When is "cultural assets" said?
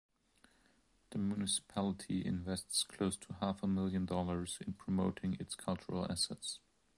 5.53-6.59